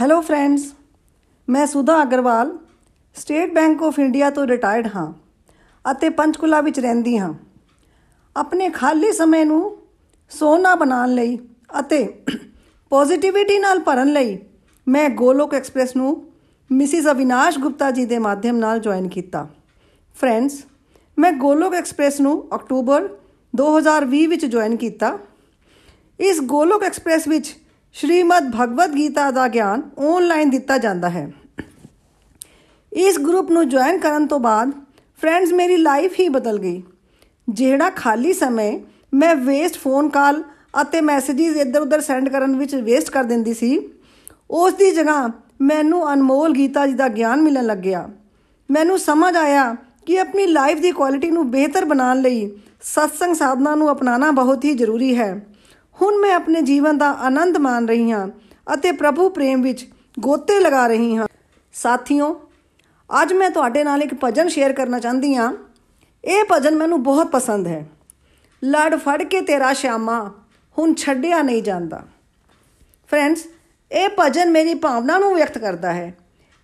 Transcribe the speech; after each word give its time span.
Hello 0.00 0.20
friends 0.20 0.64
ਮੈਂ 1.48 1.66
Sudha 1.66 2.02
Agarwal 2.02 2.50
state 3.16 3.52
bank 3.52 3.82
of 3.82 3.98
India 3.98 4.28
ਤੋਂ 4.30 4.46
retired 4.46 4.86
ਹਾਂ 4.96 5.12
ਅਤੇ 5.84 6.08
ਪੰਚਕੁਲਾ 6.08 6.60
ਵਿੱਚ 6.60 6.78
ਰਹਿੰਦੀ 6.80 7.16
ਹਾਂ। 7.18 7.32
ਆਪਣੇ 8.36 8.68
ਖਾਲੀ 8.70 9.12
ਸਮੇਂ 9.12 9.44
ਨੂੰ 9.46 9.76
ਸੋਨਾ 10.30 10.74
ਬਣਾਉਣ 10.74 11.14
ਲਈ 11.14 11.36
ਅਤੇ 11.80 12.04
ਪੋਜ਼ਿਟਿਵਿਟੀ 12.92 13.58
ਨਾਲ 13.58 13.78
ਭਰਨ 13.78 14.12
ਲਈ 14.12 14.38
ਮੈਂ 14.86 15.08
ਗੋਲੋਕ 15.10 15.54
ਐਕਸਪ੍ਰੈਸ 15.54 15.96
ਨੂੰ 15.96 16.26
ਮਿਸਿਸ 16.70 17.06
ਅਵਿਨਾਸ਼ 17.06 17.58
ਗੁਪਤਾ 17.58 17.90
ਜੀ 17.90 18.04
ਦੇ 18.04 18.18
ਮਾਧਿਅਮ 18.18 18.56
ਨਾਲ 18.56 18.78
ਜੁਆਇਨ 18.78 19.08
ਕੀਤਾ। 19.08 19.46
ਫਰੈਂਡਸ 20.14 20.62
ਮੈਂ 21.18 21.32
ਗੋਲੋਕ 21.32 21.74
ਐਕਸਪ੍ਰੈਸ 21.74 22.20
ਨੂੰ 22.20 22.48
ਅਕਤੂਬਰ 22.54 23.08
2020 23.54 24.26
ਵਿੱਚ 24.26 24.46
ਜੁਆਇਨ 24.46 24.76
ਕੀਤਾ। 24.76 25.18
ਇਸ 26.20 26.40
ਗੋਲੋਕ 26.40 26.82
ਐਕਸਪ੍ਰੈਸ 26.82 27.28
ਵਿੱਚ 27.28 27.56
ਸ਼੍ਰੀਮਦ 27.94 28.50
ਭਗਵਦ 28.56 28.94
ਗੀਤਾ 28.96 29.30
ਦਾ 29.30 29.46
ਗਿਆਨ 29.48 29.82
ਆਨਲਾਈਨ 30.06 30.50
ਦਿੱਤਾ 30.50 30.76
ਜਾਂਦਾ 30.78 31.08
ਹੈ। 31.10 31.30
ਇਸ 32.92 33.18
ਗਰੁੱਪ 33.18 33.50
ਨੂੰ 33.50 33.68
ਜੁਆਇਨ 33.68 33.98
ਕਰਨ 33.98 34.26
ਤੋਂ 34.26 34.38
ਬਾਅਦ 34.40 34.70
ਫਰੈਂਡਸ 35.18 35.52
ਮੇਰੀ 35.52 35.76
ਲਾਈਫ 35.76 36.20
ਹੀ 36.20 36.28
ਬਦਲ 36.28 36.58
ਗਈ। 36.58 36.82
ਜਿਹੜਾ 37.48 37.90
ਖਾਲੀ 37.90 38.32
ਸਮੇਂ 38.32 38.78
ਮੈਂ 39.14 39.34
ਵੇਸਟ 39.36 39.78
ਫੋਨ 39.78 40.08
ਕਾਲ 40.08 40.42
ਅਤੇ 40.82 41.00
ਮੈਸੇजेस 41.00 41.56
ਇੱਧਰ 41.56 41.80
ਉੱਧਰ 41.80 42.00
ਸੈਂਡ 42.00 42.28
ਕਰਨ 42.28 42.56
ਵਿੱਚ 42.56 42.74
ਵੇਸਟ 42.74 43.10
ਕਰ 43.10 43.24
ਦਿੰਦੀ 43.24 43.54
ਸੀ 43.54 43.78
ਉਸ 44.50 44.74
ਦੀ 44.74 44.90
ਜਗ੍ਹਾ 44.90 45.28
ਮੈਨੂੰ 45.62 46.12
ਅਨਮੋਲ 46.12 46.52
ਗੀਤਾ 46.52 46.86
ਜੀ 46.86 46.94
ਦਾ 46.94 47.08
ਗਿਆਨ 47.08 47.42
ਮਿਲਣ 47.42 47.66
ਲੱਗਿਆ 47.66 48.08
ਮੈਨੂੰ 48.68 48.98
ਸਮਝ 48.98 49.36
ਆਇਆ 49.36 49.74
ਕਿ 50.06 50.18
ਆਪਣੀ 50.20 50.46
ਲਾਈਫ 50.46 50.78
ਦੀ 50.78 50.90
ਕੁਆਲਿਟੀ 50.92 51.30
ਨੂੰ 51.30 51.50
ਬਿਹਤਰ 51.50 51.84
ਬਣਾਉਣ 51.84 52.20
ਲਈ 52.20 52.50
ਸਤਸੰਗ 52.84 53.34
ਸਾਧਨਾ 53.34 53.74
ਨੂੰ 53.74 53.90
ਅਪਣਾਉਣਾ 53.92 54.30
ਬਹੁਤ 54.30 54.64
ਹੀ 54.64 54.74
ਜ਼ਰੂਰੀ 54.74 55.16
ਹੈ। 55.18 55.34
ਹੁਣ 56.02 56.16
ਮੈਂ 56.16 56.34
ਆਪਣੇ 56.34 56.62
ਜੀਵਨ 56.62 56.98
ਦਾ 56.98 57.10
ਆਨੰਦ 57.10 57.56
ਮਾਣ 57.56 57.86
ਰਹੀ 57.86 58.10
ਹਾਂ 58.10 58.28
ਅਤੇ 58.74 58.92
ਪ੍ਰਭੂ 58.92 59.28
ਪ੍ਰੇਮ 59.28 59.62
ਵਿੱਚ 59.62 59.86
ਗੋਤੇ 60.20 60.60
ਲਗਾ 60.60 60.86
ਰਹੀ 60.86 61.16
ਹਾਂ। 61.16 61.26
ਸਾਥੀਓ, 61.72 62.50
ਅੱਜ 63.22 63.32
ਮੈਂ 63.32 63.50
ਤੁਹਾਡੇ 63.50 63.84
ਨਾਲ 63.84 64.02
ਇੱਕ 64.02 64.14
ਭਜਨ 64.24 64.48
ਸ਼ੇਅਰ 64.48 64.72
ਕਰਨਾ 64.72 64.98
ਚਾਹੁੰਦੀ 64.98 65.34
ਹਾਂ। 65.34 65.52
ਇਹ 66.24 66.44
ਭਜਨ 66.52 66.76
ਮੈਨੂੰ 66.76 67.02
ਬਹੁਤ 67.02 67.26
ਪਸੰਦ 67.26 67.66
ਹੈ। 67.66 67.88
ਲੜ 68.64 68.96
ਫੜ 68.96 69.22
ਕੇ 69.22 69.40
ਤੇਰਾ 69.40 69.72
ਸ਼ਾਮਾ 69.72 70.32
ਹੁਣ 70.78 70.94
ਛੱਡਿਆ 70.94 71.42
ਨਹੀਂ 71.42 71.62
ਜਾਂਦਾ। 71.62 72.02
ਫਰੈਂਡਸ 73.10 73.44
ਇਹ 73.92 74.08
ਭਜਨ 74.18 74.50
ਮੇਰੀ 74.50 74.74
ਭਾਵਨਾ 74.74 75.18
ਨੂੰ 75.18 75.34
ਵਿਅਕਤ 75.34 75.58
ਕਰਦਾ 75.58 75.92
ਹੈ। 75.92 76.16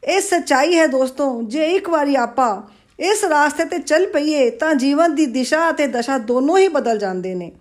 ਇਹ 0.04 0.20
ਸੱਚਾਈ 0.20 0.78
ਹੈ 0.78 0.86
ਦੋਸਤੋ, 0.86 1.42
ਜੇ 1.42 1.70
ਇੱਕ 1.72 1.88
ਵਾਰੀ 1.88 2.16
ਆਪਾਂ 2.16 2.62
ਇਸ 3.02 3.24
ਰਾਸਤੇ 3.24 3.64
ਤੇ 3.64 3.78
ਚੱਲ 3.78 4.06
ਪਈਏ 4.06 4.50
ਤਾਂ 4.50 4.74
ਜੀਵਨ 4.74 5.14
ਦੀ 5.14 5.26
ਦਿਸ਼ਾ 5.26 5.70
ਅਤੇ 5.70 5.86
ਦਸ਼ਾ 5.86 6.18
ਦੋਨੋਂ 6.18 6.58
ਹੀ 6.58 6.68
ਬਦਲ 6.68 6.98
ਜਾਂਦੇ 6.98 7.34
ਨੇ। 7.34 7.52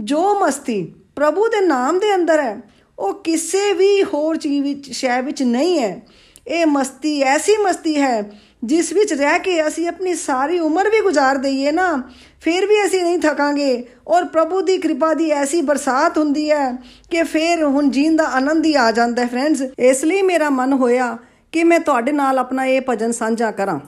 ਜੋ 0.00 0.40
ਮਸਤੀ 0.40 0.94
ਪ੍ਰਭੂ 1.16 1.48
ਦੇ 1.48 1.66
ਨਾਮ 1.66 1.98
ਦੇ 1.98 2.14
ਅੰਦਰ 2.14 2.40
ਹੈ। 2.40 2.60
ਉਹ 2.98 3.14
ਕਿਸੇ 3.14 3.72
ਵੀ 3.72 4.02
ਹੋਰ 4.02 4.36
ਚੀਜ਼ 4.36 4.62
ਵਿੱਚ 4.62 4.90
ਸ਼ੈ 4.90 5.22
ਵਿੱਚ 5.22 5.42
ਨਹੀਂ 5.42 5.78
ਹੈ। 5.78 6.02
ਇਹ 6.48 6.66
ਮਸਤੀ, 6.66 7.20
ਐਸੀ 7.22 7.56
ਮਸਤੀ 7.56 8.00
ਹੈ, 8.00 8.22
ਜਿਸ 8.64 8.92
ਵਿੱਚ 8.92 9.12
ਰਹਿ 9.12 9.38
ਕੇ 9.38 9.66
ਅਸੀਂ 9.66 9.88
ਆਪਣੀ 9.88 10.14
ਸਾਰੀ 10.14 10.58
ਉਮਰ 10.58 10.88
ਵੀ 10.88 11.00
ਗੁਜ਼ਾਰ 11.00 11.36
ਦਈਏ 11.36 11.72
ਨਾ, 11.72 12.02
ਫਿਰ 12.40 12.66
ਵੀ 12.66 12.74
ਅਸੀਂ 12.86 13.02
ਨਹੀਂ 13.04 13.18
ਥਕਾਂਗੇ। 13.18 13.86
ਔਰ 14.08 14.24
ਪ੍ਰਭੂ 14.24 14.60
ਦੀ 14.60 14.78
ਕਿਰਪਾ 14.78 15.14
ਦੀ 15.14 15.30
ਐਸੀ 15.30 15.62
ਬਰਸਾਤ 15.62 16.18
ਹੁੰਦੀ 16.18 16.50
ਹੈ 16.50 16.72
ਕਿ 17.10 17.22
ਫਿਰ 17.22 17.64
ਹੁਣ 17.64 17.90
ਜੀਣ 17.90 18.16
ਦਾ 18.16 18.24
ਆਨੰਦ 18.24 18.66
ਹੀ 18.66 18.74
ਆ 18.74 18.90
ਜਾਂਦਾ 18.90 19.22
ਹੈ। 19.22 19.26
ਫਰੈਂਡਸ, 19.26 19.62
ਇਸ 19.78 20.04
ਲਈ 20.04 20.22
ਮੇਰਾ 20.22 20.50
ਮਨ 20.50 20.72
ਹੋਇਆ 20.72 21.16
ਕਿ 21.52 21.64
ਮੈਂ 21.64 21.80
ਤੁਹਾਡੇ 21.80 22.12
ਨਾਲ 22.12 22.38
ਆਪਣਾ 22.38 22.64
ਇਹ 22.64 22.80
ਭਜਨ 22.88 23.12
ਸਾਂਝਾ 23.12 23.50
ਕਰਾਂ। 23.50 23.80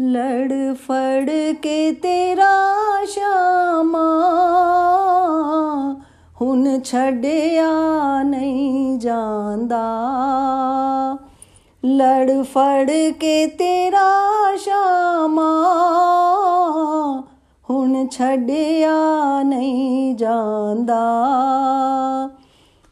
ਲੜ 0.00 0.74
ਫੜ 0.74 1.30
ਕੇ 1.54 1.92
ਤੇਰਾ 1.92 2.52
ਸ਼ਾਮਾ 3.04 3.53
ਹੁਣ 6.40 6.80
ਛੱਡਿਆ 6.80 8.22
ਨਹੀਂ 8.22 8.98
ਜਾਂਦਾ। 8.98 9.82
ਲੜ 11.84 12.42
ਫੜ 12.42 12.90
ਕੇ 13.20 13.46
ਤੇਰਾ 13.46 14.10
ਸ਼ਾਮਾ 14.56 15.50
ਹੁਣ 17.70 18.06
ਛੱਡਿਆ 18.08 18.96
ਨਹੀਂ 19.42 20.14
ਜਾਂਦਾ। 20.14 21.02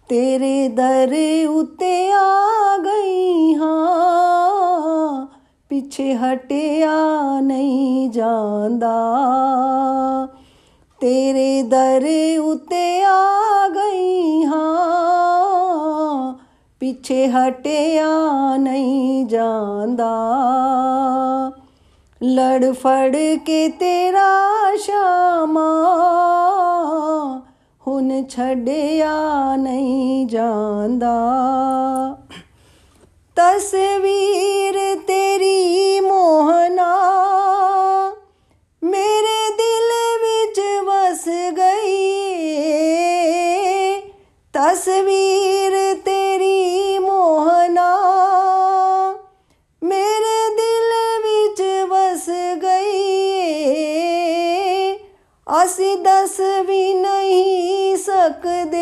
ਤੇਰੇ 0.09 0.69
ਦਰ 0.69 1.15
ਉਤੇ 1.51 2.11
ਆ 2.13 2.79
ਗਈ 2.79 3.55
ਹਾਂ, 3.55 5.27
ਪਿੱਛੇ 5.69 6.15
ਹਟਿਆ 6.15 6.91
ਨਹੀਂ 7.41 8.11
ਜਾਂਦਾ। 8.11 8.97
ਤੇਰੇ 11.03 11.63
ਦਰ 11.63 12.03
ਉਤੇ 12.41 13.05
ਆ 13.05 13.69
ਗਈ 13.69 14.45
ਹਾਂ। 14.45 16.35
ਪਿੱਛੇ 16.81 17.29
ਹਟਿਆ 17.29 18.07
ਨਹੀਂ 18.57 19.27
ਜਾਂਦਾ। 19.27 20.13
ਲੜ 22.23 22.73
ਫੜ 22.73 23.17
ਕੇ 23.47 23.69
ਤੇਰਾ 23.69 24.51
ਸ਼ਾਮਾ 24.77 25.69
ਹੁਣ 27.87 28.25
ਛੱਡਿਆ 28.29 29.13
ਨਹੀਂ 29.57 30.27
ਜਾਂਦਾ। 30.27 31.17
ਤਸਵੀਰ 33.37 34.92
ਅਸੀਂ 55.47 55.97
ਦੱਸ 55.97 56.41
ਵੀ 56.67 56.95
ਨਹੀਂ 56.95 57.97
ਸਕਦੇ। 57.97 58.81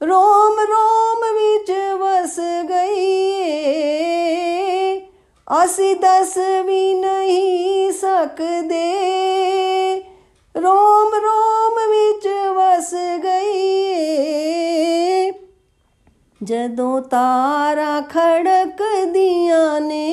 ਰੋਮ 0.00 0.58
ਰੋਮ 0.68 1.24
ਵਿੱਚ 1.34 1.72
ਵਸ 1.98 2.38
ਗਈ 2.70 3.14
ਅਸੀਂ 5.64 5.94
ਦੱਸ 5.96 6.36
ਵੀ 6.66 6.94
ਨਹੀਂ 6.94 7.92
ਸਕਦੇ। 7.92 8.84
ਰੋਮ 10.54 11.14
ਰੋਮ 11.14 11.78
ਵਿੱਚ 11.90 12.28
ਵਸ 12.56 12.94
ਗਈ 13.24 15.30
ਜਦੋਂ 16.40 17.02
ਤਾਰਾ 17.02 18.00
ਖੜਕਦੀਆਂ 18.00 19.80
ਨੇ 19.80 20.06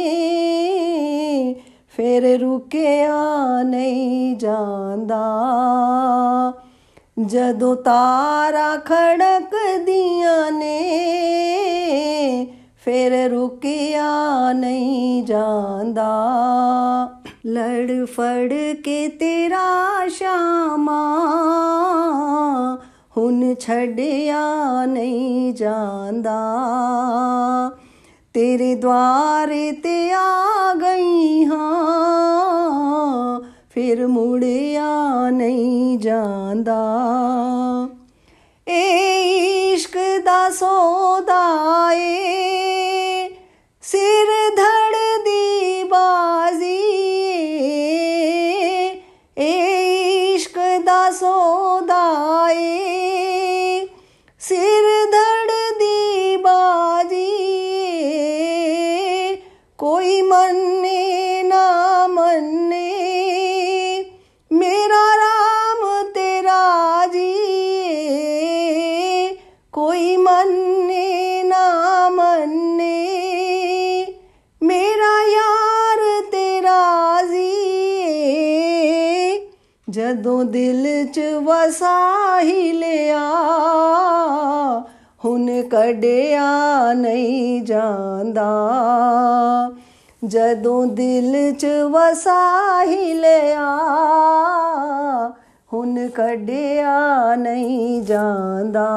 ਫਿਰ 1.98 2.42
ਰੁਕਿਆ 2.42 3.64
ਨਹੀਂ 3.64 4.36
ਜਾਂਦਾ। 4.36 5.22
ਜਦੋਂ 7.26 7.76
ਤਾਰਾ 7.76 8.78
ਖੜਕਦੀਆਂ 8.78 10.52
ਨੇ, 10.52 10.80
ਫਿਰ 12.86 13.32
ਰੁਕਿਆ 13.32 14.52
ਨਹੀਂ 14.54 15.24
ਜਾਂਦਾ। 15.24 16.10
ਲੜ 17.46 18.06
ਫੜ 18.06 18.54
ਕੇ 18.84 19.08
ਤੇਰਾ 19.08 20.08
ਸ਼ਾਮਾ 20.08 21.02
ਹੁਣ 23.18 23.56
ਛੱਡਿਆ 23.56 24.86
ਨਹੀਂ 24.86 25.54
ਜਾਂਦਾ। 25.54 26.40
ਤੇਰੇ 28.34 28.76
ਦੁਆਰੇ 28.76 29.72
ਤੇ 29.72 30.12
ਆ 30.12 30.74
ਗਈ 30.74 31.24
ਹਾਂ 31.30 31.33
ਫਿਰ 33.74 34.08
ਮੁੜਿਆ 34.08 35.30
ਨਹੀਂ 35.30 36.00
ਜਾਂਦਾ। 36.00 36.82
ਹੀ 82.54 82.72
ਲਿਆ, 82.72 83.20
ਹੁਣ 85.26 85.62
ਕੱਢਿਆ 85.62 86.94
ਨਹੀਂ 86.94 87.62
ਜਾਂਦਾ। 87.62 88.50
ਜਦੋਂ 90.26 90.86
ਦਿਲ 90.88 91.54
'ਚ 91.54 91.66
ਵਸਾ 91.92 92.84
ਹੀ 92.84 93.14
ਲਿਆ, 93.14 93.70
ਹੁਣ 95.74 96.08
ਕੱਢਿਆ 96.10 97.36
ਨਹੀਂ 97.36 98.02
ਜਾਂਦਾ। 98.02 98.88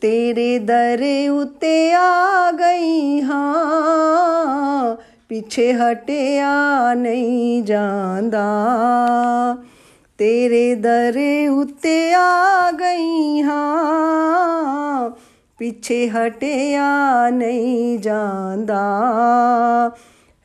ਤੇਰੇ 0.00 0.58
ਦਰ 0.58 1.02
ਉਤੇ 1.30 1.92
ਆ 1.94 2.50
ਗਈ 2.52 3.20
ਹਾਂ, 3.22 4.96
ਪਿੱਛੇ 5.28 5.72
ਹਟਿਆ 5.72 6.94
ਨਹੀਂ 6.94 7.62
ਜਾਂਦਾ। 7.62 8.46
ਤੇਰੇ 10.18 10.74
ਦਰ 10.74 11.18
ਉਤੇ 11.50 12.14
ਆ 12.14 12.70
ਗਈ 12.72 13.42
ਹਾਂ। 13.42 15.10
ਪਿੱਛੇ 15.58 16.08
ਹਟਿਆ 16.08 17.30
ਨਹੀਂ 17.30 17.98
ਜਾਂਦਾ। 17.98 18.80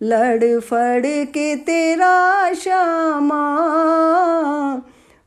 ਲੜ 0.03 0.59
ਫੜ 0.59 1.05
ਕੇ 1.25 1.55
ਤੇਰਾ 1.55 2.53
ਸ਼ਾਮਾ। 2.53 3.59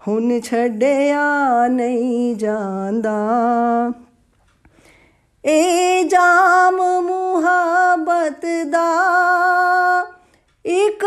ਹੁਣ 0.09 0.41
ਛੱਡਿਆ 0.41 1.67
ਨਹੀਂ 1.69 2.37
ਜਾਂਦਾ। 2.37 3.17
ਏ 5.47 6.03
ਜਾਮ 6.05 6.77
ਮੁਹੱਬਤ 7.01 8.47
ਦਾ 8.71 8.93
ਇੱਕ 10.67 11.05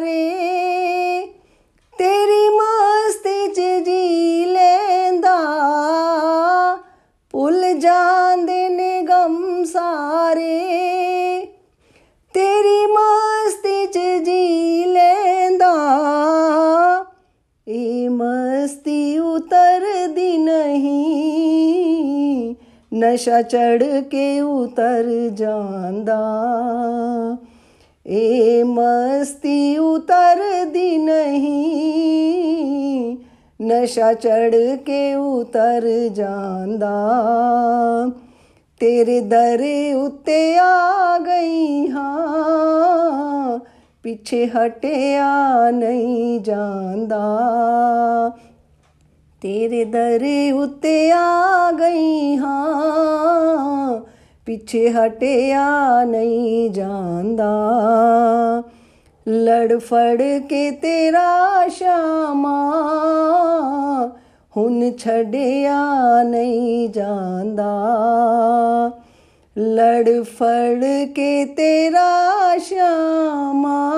ਸਾਰੇ 0.00 1.26
ਤੇਰੀ 1.98 2.48
ਮਸਤੀ 2.48 3.48
ਚ 3.48 3.84
ਜੀ 3.84 4.44
ਲੈਂਦਾ। 4.44 5.36
ਭੁੱਲ 7.30 7.78
ਜਾਂਦੇ 7.78 8.68
ਨੇ 8.68 9.02
ਗਮ 9.02 9.64
ਸਾਰੇ। 9.64 10.58
ਤੇਰੀ 12.34 12.86
ਮਸਤੀ 12.92 13.86
ਚ 13.86 13.98
ਜੀ 14.24 14.84
ਲੈਂਦਾ। 14.84 15.74
ਇਹ 17.68 18.10
ਮਸਤੀ 18.10 19.18
ਉਤਰਦੀ 19.18 20.38
ਨਹੀਂ, 20.38 22.54
ਨਸ਼ਾ 22.94 23.42
ਚੜ 23.42 24.00
ਕੇ 24.00 24.40
ਉਤਰ 24.40 25.28
ਜਾਂਦਾ। 25.28 26.20
ਇਹ 28.10 28.64
ਮਸਤੀ 28.64 29.78
ਉਤਰਦੀ 29.78 30.98
ਨਹੀਂ, 30.98 33.16
ਨਸ਼ਾ 33.60 34.14
ਚੜ 34.14 34.76
ਕੇ 34.76 35.14
ਉਤਰ 35.14 36.08
ਜਾਂਦਾ। 36.08 36.90
ਤੇਰੇ 38.80 39.20
ਦਰ 39.20 39.64
ਉੱਤੇ 39.96 40.58
ਆ 40.58 41.18
ਗਈ 41.18 41.90
ਹਾਂ, 41.90 43.58
ਪਿੱਛੇ 44.02 44.46
ਹਟਿਆ 44.46 45.70
ਨਹੀਂ 45.70 46.40
ਜਾਂਦਾ। 46.40 47.20
ਤੇਰੇ 49.42 49.84
ਦਰ 49.84 50.54
ਉੱਤੇ 50.54 51.10
ਆ 51.10 51.72
ਗਈ 51.72 52.36
ਹਾਂ 52.36 54.00
ਪਿੱਛੇ 54.50 54.90
ਹਟਿਆ 54.90 56.04
ਨਹੀਂ 56.04 56.70
ਜਾਂਦਾ। 56.70 57.50
ਲੜ 59.28 59.78
ਫੜ 59.78 60.22
ਕੇ 60.22 60.70
ਤੇਰਾ 60.70 61.68
ਸ਼ਾਮਾ 61.68 62.54
ਹੁਣ 64.56 64.92
ਛੱਡਿਆ 64.98 65.78
ਨਹੀਂ 66.22 66.88
ਜਾਂਦਾ। 66.88 67.70
ਲੜ 69.58 70.22
ਫੜ 70.22 70.84
ਕੇ 71.14 71.44
ਤੇਰਾ 71.44 72.58
ਸ਼ਾਮਾ 72.58 73.92